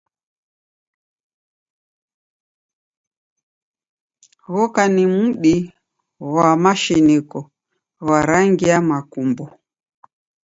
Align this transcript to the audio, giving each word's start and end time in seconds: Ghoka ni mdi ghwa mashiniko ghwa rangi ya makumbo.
Ghoka 4.51 4.83
ni 4.95 5.03
mdi 5.15 5.55
ghwa 6.29 6.49
mashiniko 6.63 7.39
ghwa 8.03 8.17
rangi 8.29 8.65
ya 8.71 8.79
makumbo. 8.89 9.45